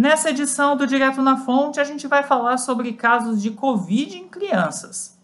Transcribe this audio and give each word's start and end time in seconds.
Nessa 0.00 0.30
edição 0.30 0.78
do 0.78 0.86
Direto 0.86 1.20
na 1.20 1.36
Fonte, 1.36 1.78
a 1.78 1.84
gente 1.84 2.08
vai 2.08 2.22
falar 2.22 2.56
sobre 2.56 2.94
casos 2.94 3.42
de 3.42 3.50
Covid 3.50 4.16
em 4.16 4.28
crianças. 4.28 5.20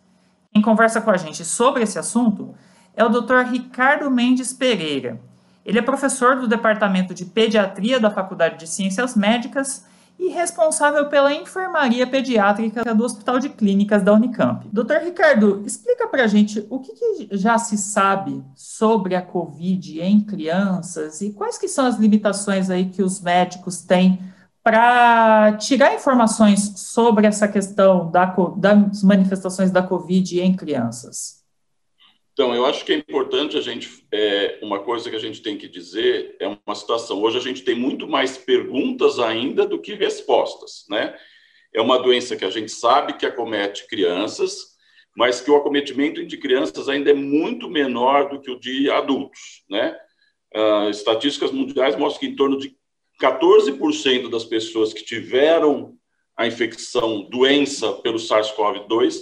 Quem 0.52 0.60
conversa 0.60 1.00
com 1.00 1.10
a 1.10 1.16
gente 1.16 1.46
sobre 1.46 1.82
esse 1.82 1.98
assunto 1.98 2.54
é 2.94 3.02
o 3.02 3.08
Dr. 3.08 3.50
Ricardo 3.50 4.10
Mendes 4.10 4.52
Pereira. 4.52 5.18
Ele 5.64 5.78
é 5.78 5.82
professor 5.82 6.36
do 6.36 6.46
Departamento 6.46 7.14
de 7.14 7.24
Pediatria 7.24 7.98
da 7.98 8.10
Faculdade 8.10 8.58
de 8.58 8.66
Ciências 8.66 9.16
Médicas 9.16 9.86
e 10.18 10.28
responsável 10.28 11.08
pela 11.08 11.32
enfermaria 11.32 12.06
pediátrica 12.06 12.94
do 12.94 13.02
Hospital 13.02 13.38
de 13.38 13.48
Clínicas 13.48 14.02
da 14.02 14.12
Unicamp. 14.12 14.68
Doutor 14.70 14.98
Ricardo, 14.98 15.62
explica 15.64 16.06
para 16.06 16.24
a 16.24 16.26
gente 16.26 16.66
o 16.68 16.80
que, 16.80 16.92
que, 16.92 17.28
já 17.34 17.56
se 17.56 17.78
sabe 17.78 18.44
sobre 18.54 19.14
a 19.14 19.22
Covid 19.22 20.02
em 20.02 20.20
crianças 20.20 21.22
e 21.22 21.32
quais 21.32 21.56
que 21.56 21.66
são 21.66 21.86
as 21.86 21.96
limitações 21.96 22.68
aí 22.68 22.90
que 22.90 23.02
os 23.02 23.22
médicos 23.22 23.80
têm 23.80 24.35
para 24.66 25.56
tirar 25.58 25.94
informações 25.94 26.72
sobre 26.76 27.24
essa 27.24 27.46
questão 27.46 28.10
da, 28.10 28.24
das 28.56 29.00
manifestações 29.04 29.70
da 29.70 29.80
Covid 29.80 30.40
em 30.40 30.56
crianças. 30.56 31.44
Então, 32.32 32.52
eu 32.52 32.66
acho 32.66 32.84
que 32.84 32.92
é 32.92 32.96
importante 32.96 33.56
a 33.56 33.60
gente, 33.60 34.04
é, 34.10 34.58
uma 34.60 34.80
coisa 34.80 35.08
que 35.08 35.14
a 35.14 35.20
gente 35.20 35.40
tem 35.40 35.56
que 35.56 35.68
dizer 35.68 36.36
é 36.40 36.48
uma 36.48 36.74
situação. 36.74 37.22
Hoje 37.22 37.38
a 37.38 37.40
gente 37.40 37.62
tem 37.62 37.76
muito 37.76 38.08
mais 38.08 38.36
perguntas 38.36 39.20
ainda 39.20 39.64
do 39.64 39.80
que 39.80 39.94
respostas, 39.94 40.84
né? 40.90 41.14
É 41.72 41.80
uma 41.80 42.02
doença 42.02 42.34
que 42.34 42.44
a 42.44 42.50
gente 42.50 42.72
sabe 42.72 43.12
que 43.12 43.24
acomete 43.24 43.86
crianças, 43.86 44.74
mas 45.16 45.40
que 45.40 45.48
o 45.48 45.54
acometimento 45.54 46.26
de 46.26 46.36
crianças 46.38 46.88
ainda 46.88 47.12
é 47.12 47.14
muito 47.14 47.70
menor 47.70 48.30
do 48.30 48.40
que 48.40 48.50
o 48.50 48.58
de 48.58 48.90
adultos, 48.90 49.62
né? 49.70 49.96
Uh, 50.52 50.90
estatísticas 50.90 51.52
mundiais 51.52 51.94
mostram 51.94 52.18
que 52.18 52.26
em 52.26 52.34
torno 52.34 52.58
de 52.58 52.76
14% 53.20 54.28
das 54.28 54.44
pessoas 54.44 54.92
que 54.92 55.04
tiveram 55.04 55.96
a 56.36 56.46
infecção, 56.46 57.22
doença 57.30 57.92
pelo 57.94 58.18
SARS-CoV-2, 58.18 59.16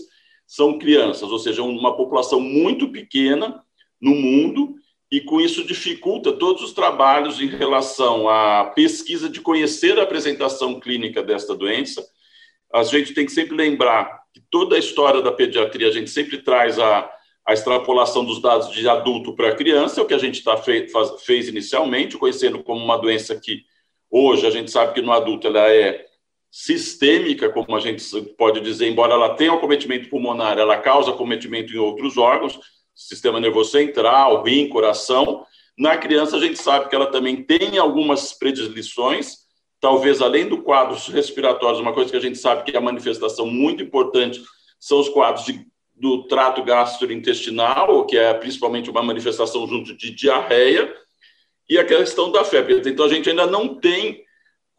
são 0.47 0.79
crianças, 0.79 1.31
ou 1.31 1.39
seja, 1.39 1.63
uma 1.63 1.97
população 1.97 2.41
muito 2.41 2.89
pequena 2.89 3.63
no 4.01 4.15
mundo, 4.15 4.75
e 5.11 5.21
com 5.21 5.41
isso 5.41 5.65
dificulta 5.65 6.33
todos 6.33 6.63
os 6.63 6.73
trabalhos 6.73 7.41
em 7.41 7.47
relação 7.47 8.29
à 8.29 8.65
pesquisa 8.75 9.29
de 9.29 9.41
conhecer 9.41 9.99
a 9.99 10.03
apresentação 10.03 10.81
clínica 10.81 11.23
desta 11.23 11.55
doença. 11.55 12.05
A 12.73 12.83
gente 12.83 13.15
tem 13.15 13.25
que 13.25 13.33
sempre 13.33 13.55
lembrar 13.55 14.25
que 14.33 14.43
toda 14.51 14.75
a 14.75 14.79
história 14.79 15.23
da 15.23 15.31
pediatria, 15.31 15.89
a 15.89 15.93
gente 15.93 16.11
sempre 16.11 16.39
traz 16.39 16.81
a, 16.81 17.09
a 17.47 17.53
extrapolação 17.53 18.25
dos 18.25 18.43
dados 18.43 18.73
de 18.73 18.89
adulto 18.89 19.37
para 19.37 19.55
criança, 19.55 20.01
é 20.01 20.03
o 20.03 20.07
que 20.07 20.15
a 20.15 20.19
gente 20.19 20.43
tá 20.43 20.57
fe, 20.57 20.89
faz, 20.89 21.23
fez 21.23 21.47
inicialmente, 21.47 22.19
conhecendo 22.19 22.61
como 22.63 22.85
uma 22.85 22.97
doença 22.97 23.39
que 23.39 23.65
hoje 24.15 24.47
a 24.47 24.51
gente 24.51 24.71
sabe 24.71 24.95
que 24.95 25.03
no 25.03 25.11
adulto 25.11 25.49
ela 25.49 25.69
é 25.69 26.07
sistêmica, 26.49 27.51
como 27.51 27.75
a 27.75 27.81
gente 27.81 28.05
pode 28.39 28.61
dizer, 28.61 28.89
embora 28.89 29.15
ela 29.15 29.35
tenha 29.35 29.53
acometimento 29.53 30.09
pulmonar, 30.09 30.57
ela 30.57 30.79
causa 30.79 31.11
acometimento 31.11 31.73
em 31.73 31.79
outros 31.79 32.17
órgãos, 32.17 32.61
sistema 32.95 33.41
nervoso 33.41 33.73
central, 33.73 34.45
rim, 34.45 34.69
coração. 34.69 35.45
Na 35.77 35.97
criança, 35.97 36.37
a 36.37 36.39
gente 36.39 36.63
sabe 36.63 36.89
que 36.89 36.95
ela 36.95 37.07
também 37.07 37.43
tem 37.43 37.77
algumas 37.77 38.33
predileções, 38.33 39.39
talvez 39.81 40.23
além 40.23 40.47
do 40.47 40.63
quadro 40.63 40.97
respiratório, 41.11 41.81
uma 41.81 41.93
coisa 41.93 42.13
que 42.13 42.17
a 42.17 42.21
gente 42.21 42.39
sabe 42.39 42.63
que 42.63 42.77
é 42.77 42.79
a 42.79 42.81
manifestação 42.81 43.47
muito 43.47 43.83
importante 43.83 44.41
são 44.79 45.01
os 45.01 45.09
quadros 45.09 45.45
de, 45.45 45.67
do 45.93 46.29
trato 46.29 46.63
gastrointestinal, 46.63 48.07
que 48.07 48.17
é 48.17 48.33
principalmente 48.33 48.89
uma 48.89 49.03
manifestação 49.03 49.67
junto 49.67 49.97
de 49.97 50.15
diarreia, 50.15 50.95
e 51.69 51.79
a 51.79 51.85
questão 51.85 52.31
da 52.31 52.45
febre. 52.45 52.83
Então, 52.85 53.07
a 53.07 53.09
gente 53.09 53.31
ainda 53.31 53.47
não 53.47 53.75
tem 53.75 54.25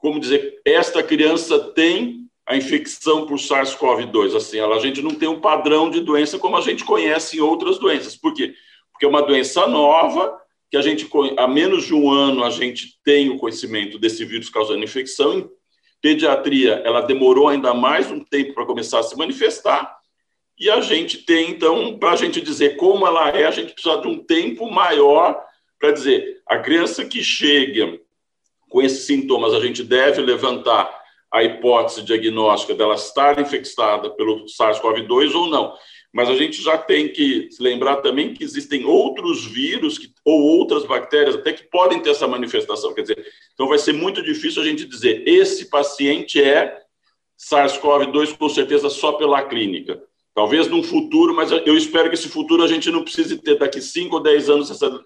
como 0.05 0.19
dizer, 0.19 0.61
esta 0.63 1.01
criança 1.01 1.57
tem 1.71 2.27
a 2.47 2.55
infecção 2.55 3.25
por 3.25 3.39
SARS-CoV-2. 3.39 4.35
Assim, 4.35 4.59
a 4.59 4.79
gente 4.79 5.01
não 5.01 5.15
tem 5.15 5.27
um 5.27 5.41
padrão 5.41 5.89
de 5.89 5.99
doença 5.99 6.37
como 6.37 6.55
a 6.55 6.61
gente 6.61 6.83
conhece 6.83 7.37
em 7.37 7.41
outras 7.41 7.79
doenças. 7.79 8.15
Por 8.15 8.31
quê? 8.33 8.53
Porque 8.91 9.05
é 9.05 9.09
uma 9.09 9.23
doença 9.23 9.65
nova, 9.65 10.37
que 10.69 10.77
a 10.77 10.81
gente, 10.81 11.09
há 11.37 11.47
menos 11.47 11.85
de 11.85 11.93
um 11.95 12.11
ano, 12.11 12.43
a 12.43 12.51
gente 12.51 12.99
tem 13.03 13.29
o 13.29 13.37
conhecimento 13.37 13.97
desse 13.97 14.23
vírus 14.23 14.47
causando 14.47 14.83
infecção. 14.83 15.39
Em 15.39 15.49
pediatria, 16.01 16.83
ela 16.85 17.01
demorou 17.01 17.47
ainda 17.47 17.73
mais 17.73 18.11
um 18.11 18.19
tempo 18.19 18.53
para 18.53 18.65
começar 18.65 18.99
a 18.99 19.03
se 19.03 19.17
manifestar. 19.17 19.97
E 20.57 20.69
a 20.69 20.81
gente 20.81 21.25
tem, 21.25 21.49
então, 21.49 21.97
para 21.97 22.11
a 22.11 22.15
gente 22.15 22.39
dizer 22.39 22.77
como 22.77 23.07
ela 23.07 23.29
é, 23.29 23.45
a 23.45 23.51
gente 23.51 23.73
precisa 23.73 23.97
de 23.97 24.07
um 24.07 24.23
tempo 24.23 24.69
maior 24.69 25.43
para 25.79 25.91
dizer, 25.91 26.41
a 26.47 26.59
criança 26.59 27.05
que 27.05 27.23
chega 27.23 27.99
com 28.69 28.81
esses 28.81 29.05
sintomas, 29.05 29.53
a 29.53 29.59
gente 29.59 29.83
deve 29.83 30.21
levantar 30.21 31.03
a 31.31 31.43
hipótese 31.43 32.01
diagnóstica 32.01 32.73
dela 32.73 32.95
estar 32.95 33.39
infectada 33.39 34.09
pelo 34.11 34.45
SARS-CoV-2 34.45 35.33
ou 35.33 35.47
não. 35.47 35.73
Mas 36.13 36.29
a 36.29 36.35
gente 36.35 36.61
já 36.61 36.77
tem 36.77 37.09
que 37.09 37.49
se 37.51 37.61
lembrar 37.61 37.97
também 37.97 38.33
que 38.33 38.43
existem 38.43 38.85
outros 38.85 39.45
vírus 39.45 39.97
que, 39.97 40.13
ou 40.23 40.41
outras 40.41 40.85
bactérias 40.85 41.35
até 41.35 41.51
que 41.51 41.63
podem 41.63 41.99
ter 41.99 42.11
essa 42.11 42.25
manifestação. 42.25 42.93
Quer 42.93 43.01
dizer, 43.01 43.25
então 43.53 43.67
vai 43.67 43.77
ser 43.77 43.91
muito 43.91 44.23
difícil 44.23 44.61
a 44.61 44.65
gente 44.65 44.85
dizer 44.85 45.27
esse 45.27 45.69
paciente 45.69 46.41
é 46.41 46.81
SARS-CoV-2 47.37 48.37
com 48.37 48.47
certeza 48.47 48.89
só 48.89 49.11
pela 49.11 49.43
clínica. 49.43 50.01
Talvez 50.33 50.67
num 50.67 50.83
futuro, 50.83 51.33
mas 51.33 51.51
eu 51.51 51.77
espero 51.77 52.09
que 52.09 52.15
esse 52.15 52.29
futuro 52.29 52.63
a 52.63 52.67
gente 52.67 52.89
não 52.89 53.03
precise 53.03 53.37
ter 53.37 53.57
daqui 53.57 53.81
5 53.81 54.15
ou 54.15 54.23
10 54.23 54.49
anos 54.49 54.71
essa, 54.71 55.03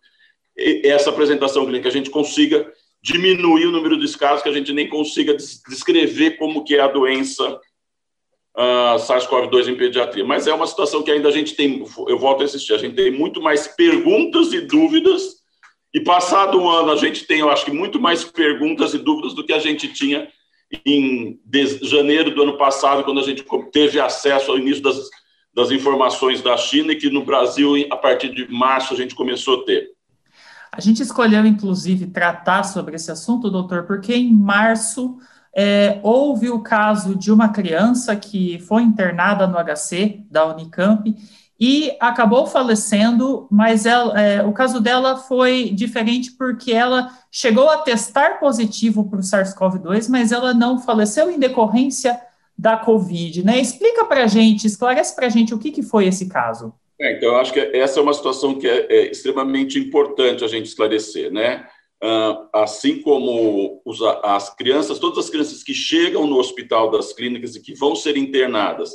essa 0.83 1.09
apresentação 1.09 1.65
clínica, 1.65 1.89
a 1.89 1.91
gente 1.91 2.09
consiga 2.09 2.71
diminuir 3.01 3.65
o 3.67 3.71
número 3.71 3.97
de 3.97 4.17
casos 4.17 4.43
que 4.43 4.49
a 4.49 4.53
gente 4.53 4.73
nem 4.73 4.87
consiga 4.87 5.33
descrever 5.33 6.37
como 6.37 6.63
que 6.63 6.75
é 6.75 6.81
a 6.81 6.87
doença 6.87 7.59
uh, 8.57 8.95
SARS-CoV-2 8.97 9.69
em 9.69 9.75
pediatria. 9.75 10.25
Mas 10.25 10.47
é 10.47 10.53
uma 10.53 10.67
situação 10.67 11.01
que 11.01 11.11
ainda 11.11 11.29
a 11.29 11.31
gente 11.31 11.55
tem, 11.55 11.83
eu 12.07 12.17
volto 12.17 12.41
a 12.41 12.45
insistir, 12.45 12.73
a 12.73 12.77
gente 12.77 12.95
tem 12.95 13.11
muito 13.11 13.41
mais 13.41 13.67
perguntas 13.67 14.51
e 14.53 14.61
dúvidas, 14.61 15.39
e 15.93 16.01
passado 16.01 16.59
um 16.59 16.69
ano 16.69 16.91
a 16.91 16.95
gente 16.95 17.25
tem, 17.25 17.39
eu 17.39 17.49
acho 17.49 17.65
que 17.65 17.71
muito 17.71 17.99
mais 17.99 18.23
perguntas 18.23 18.93
e 18.93 18.99
dúvidas 18.99 19.33
do 19.33 19.45
que 19.45 19.53
a 19.53 19.59
gente 19.59 19.91
tinha 19.91 20.27
em 20.85 21.39
janeiro 21.81 22.29
do 22.31 22.43
ano 22.43 22.57
passado, 22.57 23.03
quando 23.03 23.19
a 23.19 23.23
gente 23.23 23.43
teve 23.71 23.99
acesso 23.99 24.51
ao 24.51 24.57
início 24.57 24.83
das, 24.83 25.09
das 25.51 25.71
informações 25.71 26.41
da 26.41 26.55
China, 26.57 26.91
e 26.91 26.95
que 26.95 27.09
no 27.09 27.25
Brasil, 27.25 27.73
a 27.89 27.97
partir 27.97 28.29
de 28.29 28.47
março, 28.51 28.93
a 28.93 28.97
gente 28.97 29.15
começou 29.15 29.61
a 29.61 29.65
ter. 29.65 29.89
A 30.72 30.80
gente 30.80 31.02
escolheu, 31.02 31.46
inclusive, 31.46 32.07
tratar 32.07 32.63
sobre 32.63 32.96
esse 32.96 33.12
assunto, 33.12 33.50
doutor, 33.50 33.84
porque 33.84 34.16
em 34.16 34.31
março 34.31 35.18
é, 35.56 36.00
houve 36.03 36.50
o 36.50 36.62
caso 36.62 37.16
de 37.16 37.31
uma 37.31 37.50
criança 37.50 38.16
que 38.16 38.59
foi 38.59 38.84
internada 38.84 39.47
no 39.47 39.57
HC 39.57 40.24
da 40.30 40.46
Unicamp 40.46 41.16
e 41.59 41.91
acabou 42.00 42.47
falecendo, 42.47 43.46
mas 43.52 43.85
ela, 43.85 44.19
é, 44.19 44.41
o 44.44 44.53
caso 44.53 44.80
dela 44.80 45.18
foi 45.18 45.72
diferente 45.72 46.31
porque 46.31 46.72
ela 46.72 47.12
chegou 47.30 47.69
a 47.69 47.80
testar 47.80 48.40
positivo 48.40 49.09
para 49.09 49.19
o 49.19 49.24
SARS-CoV-2, 49.24 50.07
mas 50.09 50.31
ela 50.31 50.53
não 50.53 50.80
faleceu 50.80 51.30
em 51.30 51.38
decorrência 51.38 52.19
da 52.57 52.78
Covid, 52.78 53.44
né? 53.44 53.59
Explica 53.59 54.06
para 54.06 54.28
gente, 54.28 54.68
esclarece 54.68 55.13
para 55.16 55.25
a 55.25 55.30
gente 55.30 55.53
o 55.53 55.59
que, 55.59 55.72
que 55.72 55.84
foi 55.84 56.06
esse 56.06 56.28
caso. 56.28 56.74
É, 57.01 57.13
então, 57.13 57.29
eu 57.29 57.37
acho 57.37 57.53
que 57.53 57.59
essa 57.59 57.99
é 57.99 58.03
uma 58.03 58.13
situação 58.13 58.59
que 58.59 58.67
é, 58.67 58.85
é 58.89 59.11
extremamente 59.11 59.79
importante 59.79 60.43
a 60.43 60.47
gente 60.47 60.65
esclarecer, 60.65 61.31
né? 61.31 61.65
Ah, 62.01 62.49
assim 62.53 63.01
como 63.01 63.81
as 64.23 64.53
crianças, 64.55 64.99
todas 64.99 65.25
as 65.25 65.29
crianças 65.29 65.63
que 65.63 65.73
chegam 65.73 66.25
no 66.27 66.38
hospital 66.38 66.89
das 66.91 67.11
clínicas 67.13 67.55
e 67.55 67.61
que 67.61 67.73
vão 67.73 67.95
ser 67.95 68.17
internadas, 68.17 68.91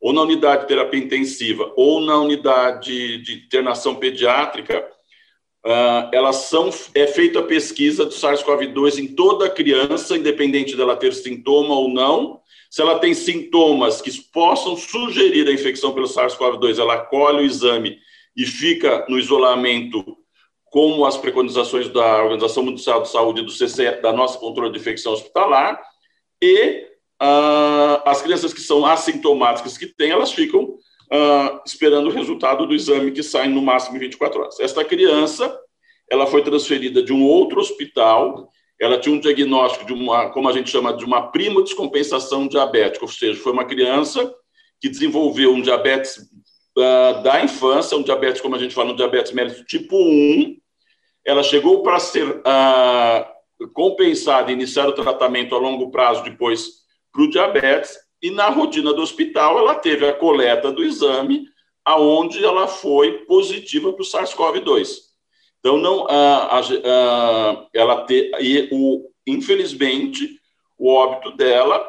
ou 0.00 0.12
na 0.12 0.22
unidade 0.22 0.62
de 0.62 0.68
terapia 0.68 1.00
intensiva, 1.00 1.72
ou 1.76 2.00
na 2.00 2.18
unidade 2.18 3.18
de 3.22 3.44
internação 3.44 3.96
pediátrica, 3.96 4.86
ah, 5.64 6.10
elas 6.12 6.36
são, 6.36 6.70
é 6.94 7.06
feita 7.06 7.40
a 7.40 7.44
pesquisa 7.46 8.04
do 8.04 8.12
SARS-CoV-2 8.12 8.98
em 8.98 9.08
toda 9.08 9.50
criança, 9.50 10.16
independente 10.16 10.76
dela 10.76 10.96
ter 10.96 11.14
sintoma 11.14 11.74
ou 11.74 11.88
não, 11.88 12.40
se 12.70 12.82
ela 12.82 12.98
tem 12.98 13.14
sintomas 13.14 14.00
que 14.00 14.10
possam 14.30 14.76
sugerir 14.76 15.48
a 15.48 15.52
infecção 15.52 15.92
pelo 15.92 16.06
SARS-CoV-2, 16.06 16.78
ela 16.78 16.98
colhe 16.98 17.38
o 17.38 17.46
exame 17.46 17.98
e 18.36 18.44
fica 18.44 19.06
no 19.08 19.18
isolamento, 19.18 20.16
como 20.64 21.06
as 21.06 21.16
preconizações 21.16 21.88
da 21.88 22.22
Organização 22.22 22.62
Mundial 22.62 23.02
de 23.02 23.08
Saúde 23.08 23.42
do 23.42 23.50
CC, 23.50 24.00
da 24.02 24.12
nossa 24.12 24.38
controle 24.38 24.72
de 24.72 24.78
infecção 24.78 25.12
hospitalar, 25.12 25.80
e 26.42 26.86
uh, 27.22 28.02
as 28.04 28.20
crianças 28.20 28.52
que 28.52 28.60
são 28.60 28.84
assintomáticas 28.84 29.78
que 29.78 29.86
têm, 29.86 30.10
elas 30.10 30.32
ficam 30.32 30.64
uh, 30.64 31.60
esperando 31.66 32.08
o 32.08 32.12
resultado 32.12 32.66
do 32.66 32.74
exame 32.74 33.12
que 33.12 33.22
sai 33.22 33.48
no 33.48 33.62
máximo 33.62 33.96
em 33.96 34.00
24 34.00 34.40
horas. 34.40 34.60
Esta 34.60 34.84
criança, 34.84 35.58
ela 36.10 36.26
foi 36.26 36.42
transferida 36.42 37.02
de 37.02 37.12
um 37.12 37.24
outro 37.24 37.60
hospital 37.60 38.50
ela 38.80 38.98
tinha 38.98 39.14
um 39.14 39.20
diagnóstico 39.20 39.84
de 39.84 39.92
uma, 39.92 40.30
como 40.30 40.48
a 40.48 40.52
gente 40.52 40.70
chama, 40.70 40.92
de 40.92 41.04
uma 41.04 41.30
prima 41.30 41.62
descompensação 41.62 42.46
diabética, 42.46 43.04
ou 43.04 43.10
seja, 43.10 43.40
foi 43.40 43.52
uma 43.52 43.64
criança 43.64 44.32
que 44.80 44.88
desenvolveu 44.88 45.52
um 45.52 45.60
diabetes 45.60 46.18
uh, 46.76 47.22
da 47.22 47.42
infância, 47.42 47.96
um 47.96 48.02
diabetes, 48.02 48.40
como 48.40 48.54
a 48.54 48.58
gente 48.58 48.74
fala, 48.74 48.92
um 48.92 48.96
diabetes 48.96 49.32
mellitus 49.32 49.64
tipo 49.66 49.96
1. 49.96 50.56
Ela 51.26 51.42
chegou 51.42 51.82
para 51.82 51.98
ser 51.98 52.28
uh, 52.28 53.68
compensar 53.72 54.48
e 54.48 54.52
iniciar 54.52 54.86
o 54.86 54.92
tratamento 54.92 55.54
a 55.54 55.58
longo 55.58 55.90
prazo 55.90 56.22
depois 56.22 56.68
para 57.12 57.22
o 57.22 57.30
diabetes, 57.30 57.96
e 58.22 58.30
na 58.30 58.48
rotina 58.48 58.92
do 58.92 59.02
hospital 59.02 59.58
ela 59.58 59.74
teve 59.74 60.06
a 60.06 60.12
coleta 60.12 60.70
do 60.70 60.84
exame, 60.84 61.46
aonde 61.84 62.44
ela 62.44 62.68
foi 62.68 63.24
positiva 63.24 63.92
para 63.92 64.02
o 64.02 64.06
SARS-CoV-2. 64.06 65.07
Então, 65.60 65.76
não, 65.78 66.06
a, 66.08 66.58
a, 66.58 67.66
ela 67.74 68.04
te, 68.04 68.30
e 68.40 68.68
o, 68.70 69.10
infelizmente, 69.26 70.38
o 70.78 70.92
óbito 70.92 71.36
dela 71.36 71.84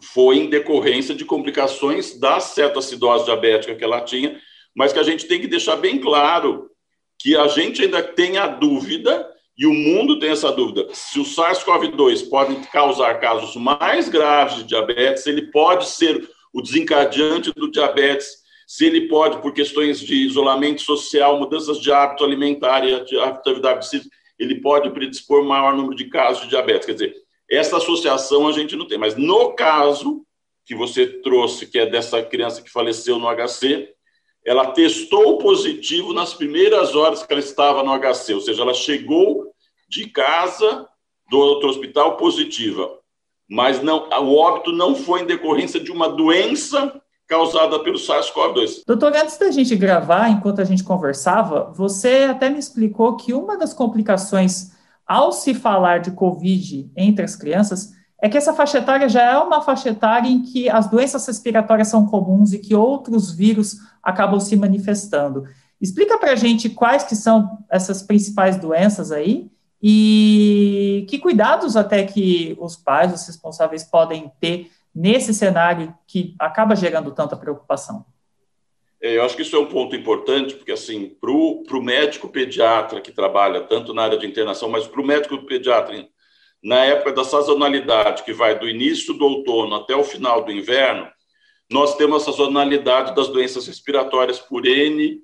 foi 0.00 0.38
em 0.38 0.48
decorrência 0.48 1.14
de 1.14 1.24
complicações 1.24 2.18
da 2.18 2.40
cetoacidose 2.40 3.24
diabética 3.24 3.74
que 3.74 3.84
ela 3.84 4.00
tinha, 4.00 4.40
mas 4.74 4.92
que 4.92 4.98
a 4.98 5.02
gente 5.02 5.26
tem 5.26 5.40
que 5.40 5.48
deixar 5.48 5.76
bem 5.76 5.98
claro 5.98 6.70
que 7.18 7.36
a 7.36 7.46
gente 7.48 7.82
ainda 7.82 8.02
tem 8.02 8.38
a 8.38 8.46
dúvida, 8.46 9.28
e 9.58 9.66
o 9.66 9.74
mundo 9.74 10.18
tem 10.18 10.30
essa 10.30 10.50
dúvida, 10.50 10.88
se 10.94 11.20
o 11.20 11.24
SARS-CoV-2 11.24 12.30
pode 12.30 12.56
causar 12.68 13.20
casos 13.20 13.54
mais 13.56 14.08
graves 14.08 14.58
de 14.58 14.64
diabetes, 14.64 15.26
ele 15.26 15.50
pode 15.50 15.86
ser 15.86 16.26
o 16.50 16.62
desencadeante 16.62 17.52
do 17.52 17.70
diabetes, 17.70 18.39
se 18.70 18.86
ele 18.86 19.08
pode, 19.08 19.42
por 19.42 19.52
questões 19.52 19.98
de 19.98 20.14
isolamento 20.14 20.80
social, 20.82 21.40
mudanças 21.40 21.80
de 21.80 21.90
hábito 21.90 22.22
alimentar 22.22 22.86
e 22.86 23.04
de 23.04 23.18
atividade 23.18 23.90
física, 23.90 24.16
ele 24.38 24.60
pode 24.60 24.88
predispor 24.90 25.42
maior 25.42 25.74
número 25.74 25.96
de 25.96 26.04
casos 26.04 26.44
de 26.44 26.50
diabetes. 26.50 26.86
Quer 26.86 26.92
dizer, 26.92 27.16
essa 27.50 27.78
associação 27.78 28.46
a 28.46 28.52
gente 28.52 28.76
não 28.76 28.86
tem. 28.86 28.96
Mas 28.96 29.16
no 29.16 29.56
caso 29.56 30.24
que 30.64 30.72
você 30.76 31.04
trouxe, 31.04 31.66
que 31.66 31.80
é 31.80 31.86
dessa 31.86 32.22
criança 32.22 32.62
que 32.62 32.70
faleceu 32.70 33.18
no 33.18 33.26
HC, 33.26 33.92
ela 34.46 34.70
testou 34.70 35.38
positivo 35.38 36.12
nas 36.12 36.32
primeiras 36.32 36.94
horas 36.94 37.24
que 37.24 37.32
ela 37.32 37.40
estava 37.40 37.82
no 37.82 37.90
HC, 37.98 38.34
ou 38.34 38.40
seja, 38.40 38.62
ela 38.62 38.72
chegou 38.72 39.52
de 39.88 40.08
casa 40.10 40.88
do 41.28 41.40
outro 41.40 41.68
hospital 41.68 42.16
positiva, 42.16 43.00
mas 43.48 43.82
não, 43.82 44.08
o 44.08 44.36
óbito 44.36 44.70
não 44.70 44.94
foi 44.94 45.22
em 45.22 45.26
decorrência 45.26 45.80
de 45.80 45.90
uma 45.90 46.08
doença 46.08 47.02
causada 47.30 47.78
pelo 47.78 47.96
SARS-CoV-2. 47.96 48.82
Doutor, 48.84 49.14
antes 49.14 49.38
da 49.38 49.52
gente 49.52 49.76
gravar, 49.76 50.28
enquanto 50.28 50.60
a 50.60 50.64
gente 50.64 50.82
conversava, 50.82 51.72
você 51.72 52.26
até 52.28 52.50
me 52.50 52.58
explicou 52.58 53.16
que 53.16 53.32
uma 53.32 53.56
das 53.56 53.72
complicações 53.72 54.72
ao 55.06 55.30
se 55.30 55.54
falar 55.54 56.00
de 56.00 56.10
Covid 56.10 56.90
entre 56.96 57.24
as 57.24 57.36
crianças 57.36 57.92
é 58.20 58.28
que 58.28 58.36
essa 58.36 58.52
faixa 58.52 58.78
etária 58.78 59.08
já 59.08 59.22
é 59.22 59.38
uma 59.38 59.62
faixa 59.62 59.90
etária 59.90 60.28
em 60.28 60.42
que 60.42 60.68
as 60.68 60.90
doenças 60.90 61.24
respiratórias 61.24 61.86
são 61.86 62.04
comuns 62.04 62.52
e 62.52 62.58
que 62.58 62.74
outros 62.74 63.30
vírus 63.30 63.76
acabam 64.02 64.40
se 64.40 64.56
manifestando. 64.56 65.44
Explica 65.80 66.18
para 66.18 66.32
a 66.32 66.36
gente 66.36 66.68
quais 66.68 67.04
que 67.04 67.14
são 67.14 67.58
essas 67.70 68.02
principais 68.02 68.56
doenças 68.56 69.12
aí 69.12 69.48
e 69.80 71.06
que 71.08 71.18
cuidados 71.18 71.76
até 71.76 72.02
que 72.02 72.56
os 72.60 72.76
pais, 72.76 73.14
os 73.14 73.26
responsáveis 73.26 73.84
podem 73.84 74.30
ter 74.40 74.68
nesse 74.94 75.32
cenário 75.32 75.94
que 76.06 76.34
acaba 76.38 76.74
gerando 76.74 77.12
tanta 77.12 77.36
preocupação. 77.36 78.04
É, 79.00 79.16
eu 79.16 79.24
acho 79.24 79.34
que 79.34 79.42
isso 79.42 79.56
é 79.56 79.58
um 79.58 79.66
ponto 79.66 79.96
importante, 79.96 80.54
porque, 80.54 80.72
assim, 80.72 81.16
para 81.20 81.30
o 81.30 81.82
médico 81.82 82.28
pediatra 82.28 83.00
que 83.00 83.12
trabalha 83.12 83.62
tanto 83.62 83.94
na 83.94 84.02
área 84.02 84.18
de 84.18 84.26
internação, 84.26 84.68
mas 84.68 84.86
para 84.86 85.00
o 85.00 85.06
médico 85.06 85.38
pediatra 85.46 86.06
na 86.62 86.84
época 86.84 87.12
da 87.12 87.24
sazonalidade, 87.24 88.22
que 88.22 88.32
vai 88.34 88.58
do 88.58 88.68
início 88.68 89.14
do 89.14 89.24
outono 89.24 89.76
até 89.76 89.96
o 89.96 90.04
final 90.04 90.44
do 90.44 90.52
inverno, 90.52 91.08
nós 91.70 91.96
temos 91.96 92.22
a 92.22 92.26
sazonalidade 92.26 93.14
das 93.14 93.28
doenças 93.28 93.66
respiratórias 93.66 94.38
por 94.38 94.66
N 94.66 95.22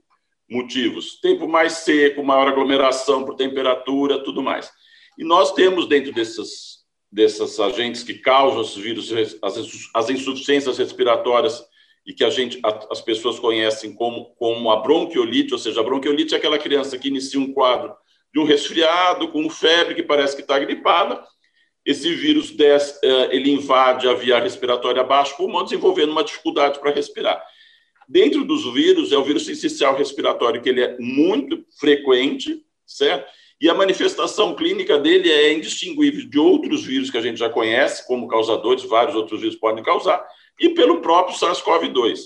motivos. 0.49 1.21
Tempo 1.21 1.47
mais 1.47 1.73
seco, 1.73 2.23
maior 2.23 2.49
aglomeração 2.49 3.25
por 3.25 3.35
temperatura, 3.35 4.23
tudo 4.23 4.43
mais. 4.43 4.71
E 5.19 5.25
nós 5.25 5.53
temos 5.53 5.89
dentro 5.89 6.13
desses, 6.13 6.76
desses 7.11 7.59
agentes 7.61 8.03
que 8.03 8.15
causam 8.15 8.61
os 8.61 8.77
vírus, 8.77 9.13
as, 9.43 9.59
as 9.95 10.11
insuficiências 10.11 10.79
respiratórias 10.79 11.65
e 12.07 12.13
que 12.13 12.25
a 12.25 12.31
gente, 12.31 12.61
as 12.91 13.01
pessoas 13.01 13.39
conhecem 13.39 13.93
como, 13.95 14.27
como 14.37 14.71
a 14.71 14.77
bronquiolite, 14.77 15.53
ou 15.53 15.59
seja, 15.59 15.81
a 15.81 15.85
bronquiolite 15.85 16.35
é 16.35 16.39
aquela 16.39 16.59
criança 16.59 16.97
que 16.97 17.09
inicia 17.09 17.41
um 17.41 17.53
quadro 17.53 17.95
de 18.33 18.39
um 18.39 18.45
resfriado, 18.45 19.29
com 19.33 19.49
febre 19.51 19.95
que 19.95 20.03
parece 20.03 20.37
que 20.37 20.43
está 20.43 20.59
gripada. 20.59 21.25
Esse 21.85 22.15
vírus 22.15 22.51
desce, 22.51 22.99
eh, 23.03 23.29
ele 23.35 23.51
invade 23.51 24.09
a 24.09 24.15
via 24.15 24.39
respiratória 24.39 25.01
abaixo 25.01 25.37
pulmão, 25.37 25.65
desenvolvendo 25.65 26.11
uma 26.11 26.23
dificuldade 26.23 26.79
para 26.79 26.91
respirar. 26.93 27.43
Dentro 28.09 28.45
dos 28.45 28.73
vírus, 28.73 29.11
é 29.11 29.17
o 29.17 29.25
vírus 29.25 29.49
essencial 29.49 29.97
respiratório, 29.97 30.63
que 30.63 30.69
ele 30.69 30.83
é 30.83 30.97
muito 30.99 31.65
frequente, 31.79 32.63
certo? 32.87 33.29
E 33.61 33.71
a 33.71 33.75
manifestação 33.75 34.55
clínica 34.55 34.99
dele 34.99 35.31
é 35.31 35.53
indistinguível 35.53 36.29
de 36.29 36.39
outros 36.39 36.85
vírus 36.85 37.11
que 37.11 37.17
a 37.17 37.23
gente 37.23 37.39
já 37.39 37.49
conhece 37.49 38.07
como 38.07 38.29
causadores, 38.29 38.85
vários 38.85 39.17
outros 39.17 39.41
vírus 39.41 39.57
podem 39.57 39.83
causar, 39.83 40.23
e 40.61 40.71
pelo 40.71 41.01
próprio 41.01 41.37
SARS-CoV-2. 41.37 42.19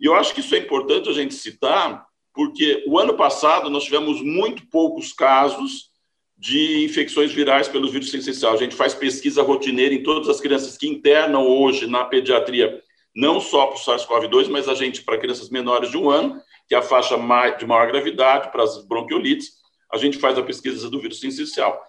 E 0.00 0.06
eu 0.06 0.14
acho 0.14 0.34
que 0.34 0.40
isso 0.40 0.54
é 0.54 0.58
importante 0.58 1.10
a 1.10 1.12
gente 1.12 1.34
citar, 1.34 2.06
porque 2.34 2.82
o 2.86 2.98
ano 2.98 3.14
passado 3.14 3.68
nós 3.68 3.84
tivemos 3.84 4.22
muito 4.22 4.66
poucos 4.70 5.12
casos 5.12 5.90
de 6.38 6.82
infecções 6.84 7.30
virais 7.32 7.68
pelo 7.68 7.90
vírus 7.90 8.12
essencial. 8.14 8.54
A 8.54 8.56
gente 8.56 8.74
faz 8.74 8.94
pesquisa 8.94 9.42
rotineira 9.42 9.94
em 9.94 10.02
todas 10.02 10.26
as 10.30 10.40
crianças 10.40 10.78
que 10.78 10.88
internam 10.88 11.46
hoje 11.46 11.86
na 11.86 12.04
pediatria, 12.04 12.82
não 13.14 13.38
só 13.38 13.66
para 13.66 13.76
o 13.76 13.78
SARS-CoV-2, 13.78 14.48
mas 14.48 14.66
a 14.66 14.74
gente, 14.74 15.02
para 15.02 15.18
crianças 15.18 15.50
menores 15.50 15.90
de 15.90 15.98
um 15.98 16.08
ano, 16.08 16.40
que 16.66 16.74
é 16.74 16.78
a 16.78 16.82
faixa 16.82 17.18
de 17.58 17.66
maior 17.66 17.88
gravidade, 17.88 18.50
para 18.50 18.62
as 18.62 18.82
bronquiolites, 18.86 19.60
a 19.92 19.98
gente 19.98 20.18
faz 20.18 20.38
a 20.38 20.42
pesquisa 20.42 20.88
do 20.88 21.00
vírus 21.00 21.22
essencial. 21.22 21.80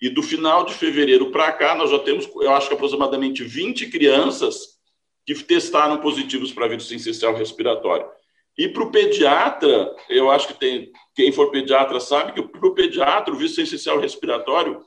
E 0.00 0.08
do 0.08 0.22
final 0.22 0.64
de 0.64 0.74
fevereiro 0.74 1.30
para 1.30 1.50
cá, 1.52 1.74
nós 1.74 1.90
já 1.90 1.98
temos, 1.98 2.28
eu 2.40 2.52
acho 2.52 2.68
que 2.68 2.74
aproximadamente 2.74 3.42
20 3.42 3.88
crianças 3.88 4.78
que 5.26 5.34
testaram 5.42 5.98
positivos 5.98 6.52
para 6.52 6.68
vírus 6.68 6.90
essencial 6.90 7.34
respiratório. 7.34 8.06
E 8.56 8.68
para 8.68 8.82
o 8.82 8.90
pediatra, 8.90 9.94
eu 10.08 10.30
acho 10.30 10.48
que 10.48 10.54
tem, 10.54 10.90
quem 11.14 11.30
for 11.30 11.50
pediatra 11.50 12.00
sabe 12.00 12.32
que 12.32 12.42
para 12.42 12.66
o 12.66 12.74
pediatra 12.74 13.32
o 13.32 13.36
vírus 13.36 13.56
essencial 13.56 13.98
respiratório 14.00 14.80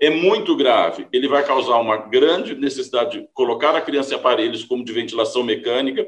é 0.00 0.10
muito 0.10 0.56
grave. 0.56 1.06
Ele 1.12 1.28
vai 1.28 1.44
causar 1.44 1.78
uma 1.78 1.96
grande 1.96 2.54
necessidade 2.54 3.18
de 3.18 3.28
colocar 3.34 3.74
a 3.74 3.80
criança 3.80 4.14
em 4.14 4.16
aparelhos 4.16 4.64
como 4.64 4.84
de 4.84 4.92
ventilação 4.92 5.42
mecânica, 5.42 6.06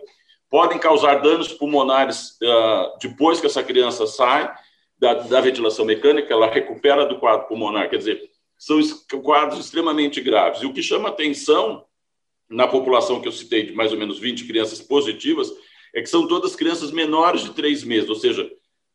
podem 0.48 0.78
causar 0.78 1.16
danos 1.16 1.52
pulmonares 1.52 2.38
uh, 2.42 2.98
depois 3.00 3.40
que 3.40 3.46
essa 3.46 3.62
criança 3.62 4.06
sai 4.06 4.52
da, 5.00 5.14
da, 5.14 5.40
ventilação 5.40 5.84
mecânica, 5.84 6.32
ela 6.32 6.50
recupera 6.50 7.06
do 7.06 7.18
quadro 7.18 7.48
pulmonar. 7.48 7.88
Quer 7.88 7.96
dizer, 7.96 8.30
são 8.56 8.78
quadros 9.22 9.58
extremamente 9.58 10.20
graves. 10.20 10.60
E 10.60 10.66
o 10.66 10.72
que 10.72 10.82
chama 10.82 11.08
atenção 11.08 11.86
na 12.48 12.68
população 12.68 13.20
que 13.20 13.26
eu 13.26 13.32
citei, 13.32 13.64
de 13.64 13.72
mais 13.72 13.92
ou 13.92 13.98
menos 13.98 14.18
20 14.18 14.46
crianças 14.46 14.80
positivas, 14.80 15.50
é 15.94 16.02
que 16.02 16.08
são 16.08 16.28
todas 16.28 16.54
crianças 16.54 16.90
menores 16.90 17.42
de 17.42 17.54
três 17.54 17.82
meses, 17.82 18.08
ou 18.10 18.14
seja, 18.14 18.48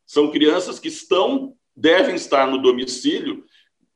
são 0.06 0.30
crianças 0.30 0.80
que 0.80 0.88
estão, 0.88 1.56
devem 1.76 2.16
estar 2.16 2.48
no 2.48 2.62
domicílio. 2.62 3.44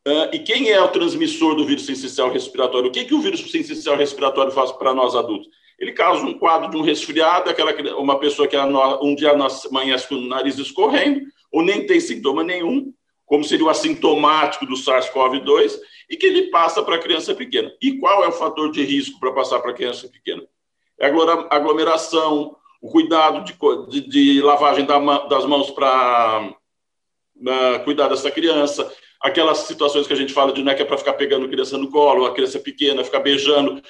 Uh, 0.07 0.33
e 0.33 0.39
quem 0.39 0.69
é 0.69 0.81
o 0.81 0.87
transmissor 0.87 1.55
do 1.55 1.65
vírus 1.65 1.85
sensicial 1.85 2.31
respiratório? 2.31 2.89
O 2.89 2.91
que, 2.91 3.05
que 3.05 3.13
o 3.13 3.21
vírus 3.21 3.51
sensicial 3.51 3.95
respiratório 3.95 4.51
faz 4.51 4.71
para 4.71 4.93
nós 4.93 5.13
adultos? 5.13 5.49
Ele 5.77 5.91
causa 5.91 6.25
um 6.25 6.37
quadro 6.37 6.71
de 6.71 6.77
um 6.77 6.81
resfriado, 6.81 7.49
aquela, 7.49 7.73
uma 7.97 8.19
pessoa 8.19 8.47
que 8.47 8.57
um 8.57 9.15
dia 9.15 9.31
amanhece 9.31 10.09
com 10.09 10.15
o 10.15 10.27
nariz 10.27 10.57
escorrendo, 10.57 11.21
ou 11.51 11.63
nem 11.63 11.85
tem 11.85 11.99
sintoma 11.99 12.43
nenhum, 12.43 12.93
como 13.25 13.43
seria 13.43 13.65
o 13.65 13.69
assintomático 13.69 14.65
do 14.65 14.75
SARS-CoV-2, 14.75 15.77
e 16.09 16.17
que 16.17 16.25
ele 16.25 16.49
passa 16.49 16.81
para 16.81 16.95
a 16.95 16.99
criança 16.99 17.35
pequena. 17.35 17.71
E 17.81 17.97
qual 17.99 18.23
é 18.23 18.27
o 18.27 18.31
fator 18.31 18.71
de 18.71 18.83
risco 18.83 19.19
para 19.19 19.31
passar 19.31 19.59
para 19.59 19.71
a 19.71 19.73
criança 19.73 20.07
pequena? 20.07 20.43
É 20.99 21.07
a 21.07 21.55
aglomeração, 21.55 22.55
o 22.81 22.89
cuidado 22.89 23.43
de, 23.43 23.55
de, 23.89 24.09
de 24.09 24.41
lavagem 24.41 24.85
da, 24.85 24.97
das 25.27 25.45
mãos 25.45 25.69
para 25.71 26.53
cuidar 27.85 28.07
dessa 28.07 28.31
criança, 28.31 28.91
aquelas 29.21 29.59
situações 29.59 30.07
que 30.07 30.13
a 30.13 30.15
gente 30.15 30.33
fala 30.33 30.53
de 30.53 30.63
não 30.63 30.71
é 30.71 30.75
que 30.75 30.81
é 30.81 30.85
para 30.85 30.97
ficar 30.97 31.13
pegando 31.13 31.49
criança 31.49 31.77
no 31.77 31.89
colo, 31.89 32.25
a 32.25 32.33
criança 32.33 32.59
pequena 32.59 33.03
ficar 33.03 33.19
beijando, 33.19 33.81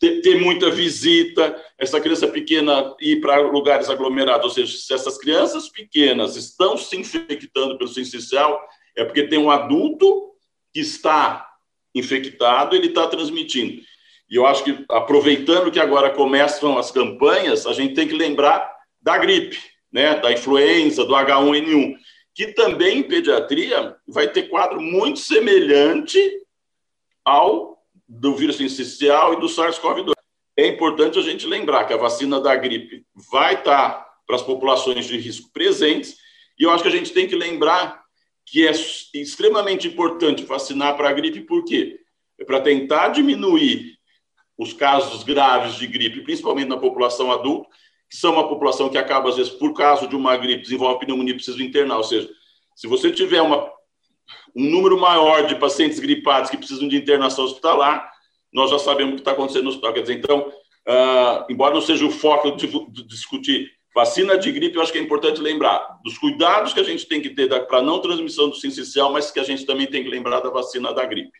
ter, 0.00 0.22
ter 0.22 0.40
muita 0.40 0.70
visita, 0.70 1.54
essa 1.78 2.00
criança 2.00 2.26
pequena 2.26 2.94
ir 3.00 3.20
para 3.20 3.40
lugares 3.40 3.90
aglomerados, 3.90 4.44
ou 4.44 4.50
seja, 4.50 4.78
se 4.78 4.92
essas 4.94 5.18
crianças 5.18 5.68
pequenas 5.68 6.36
estão 6.36 6.76
se 6.76 6.96
infectando 6.96 7.76
pelo 7.76 7.90
sensicial, 7.90 8.58
é 8.96 9.04
porque 9.04 9.28
tem 9.28 9.38
um 9.38 9.50
adulto 9.50 10.32
que 10.72 10.80
está 10.80 11.46
infectado, 11.94 12.74
ele 12.74 12.88
está 12.88 13.06
transmitindo. 13.06 13.82
E 14.30 14.36
eu 14.36 14.46
acho 14.46 14.64
que, 14.64 14.84
aproveitando 14.90 15.70
que 15.70 15.80
agora 15.80 16.10
começam 16.10 16.78
as 16.78 16.90
campanhas, 16.90 17.66
a 17.66 17.72
gente 17.72 17.94
tem 17.94 18.06
que 18.06 18.14
lembrar 18.14 18.70
da 19.00 19.16
gripe, 19.16 19.58
né, 19.90 20.16
da 20.16 20.32
influenza, 20.32 21.04
do 21.04 21.14
H1N1, 21.14 21.94
que 22.38 22.52
também 22.52 22.98
em 22.98 23.02
pediatria 23.02 23.96
vai 24.06 24.30
ter 24.30 24.44
quadro 24.44 24.80
muito 24.80 25.18
semelhante 25.18 26.20
ao 27.24 27.82
do 28.08 28.36
vírus 28.36 28.60
essencial 28.60 29.34
e 29.34 29.40
do 29.40 29.48
SARS-CoV-2. 29.48 30.12
É 30.56 30.68
importante 30.68 31.18
a 31.18 31.22
gente 31.22 31.48
lembrar 31.48 31.84
que 31.84 31.92
a 31.92 31.96
vacina 31.96 32.40
da 32.40 32.54
gripe 32.54 33.04
vai 33.32 33.54
estar 33.54 34.06
para 34.24 34.36
as 34.36 34.42
populações 34.42 35.06
de 35.06 35.18
risco 35.18 35.50
presentes, 35.52 36.16
e 36.56 36.62
eu 36.62 36.70
acho 36.70 36.84
que 36.84 36.88
a 36.88 36.92
gente 36.92 37.12
tem 37.12 37.26
que 37.26 37.34
lembrar 37.34 38.04
que 38.46 38.68
é 38.68 38.70
extremamente 39.14 39.88
importante 39.88 40.44
vacinar 40.44 40.96
para 40.96 41.08
a 41.08 41.12
gripe, 41.12 41.40
por 41.40 41.64
quê? 41.64 41.98
É 42.38 42.44
para 42.44 42.60
tentar 42.60 43.08
diminuir 43.08 43.98
os 44.56 44.72
casos 44.72 45.24
graves 45.24 45.74
de 45.74 45.88
gripe, 45.88 46.20
principalmente 46.20 46.68
na 46.68 46.76
população 46.76 47.32
adulta, 47.32 47.68
que 48.08 48.16
são 48.16 48.32
uma 48.32 48.48
população 48.48 48.88
que 48.88 48.96
acaba, 48.96 49.28
às 49.28 49.36
vezes, 49.36 49.52
por 49.52 49.74
causa 49.74 50.06
de 50.06 50.16
uma 50.16 50.36
gripe, 50.36 50.62
desenvolve 50.62 51.00
pneumonia 51.00 51.32
e 51.32 51.36
precisa 51.36 51.62
internar. 51.62 51.98
Ou 51.98 52.04
seja, 52.04 52.28
se 52.74 52.86
você 52.86 53.10
tiver 53.10 53.42
uma, 53.42 53.70
um 54.56 54.64
número 54.64 54.98
maior 54.98 55.46
de 55.46 55.56
pacientes 55.56 55.98
gripados 55.98 56.50
que 56.50 56.56
precisam 56.56 56.88
de 56.88 56.96
internação 56.96 57.44
hospitalar, 57.44 58.10
nós 58.52 58.70
já 58.70 58.78
sabemos 58.78 59.12
o 59.12 59.14
que 59.16 59.20
está 59.20 59.32
acontecendo 59.32 59.64
no 59.64 59.70
hospital. 59.70 59.92
Quer 59.92 60.02
dizer, 60.02 60.14
então, 60.14 60.48
uh, 60.48 61.44
embora 61.50 61.74
não 61.74 61.82
seja 61.82 62.06
o 62.06 62.10
foco 62.10 62.52
de, 62.52 62.66
de 62.66 63.06
discutir 63.06 63.70
vacina 63.94 64.38
de 64.38 64.52
gripe, 64.52 64.76
eu 64.76 64.82
acho 64.82 64.92
que 64.92 64.98
é 64.98 65.02
importante 65.02 65.40
lembrar 65.40 65.98
dos 66.04 66.16
cuidados 66.18 66.72
que 66.72 66.80
a 66.80 66.84
gente 66.84 67.06
tem 67.06 67.20
que 67.20 67.30
ter 67.30 67.48
para 67.66 67.82
não 67.82 68.00
transmissão 68.00 68.48
do 68.48 68.54
sincicial, 68.54 69.12
mas 69.12 69.30
que 69.30 69.40
a 69.40 69.44
gente 69.44 69.66
também 69.66 69.86
tem 69.86 70.02
que 70.04 70.08
lembrar 70.08 70.40
da 70.40 70.50
vacina 70.50 70.94
da 70.94 71.04
gripe. 71.04 71.36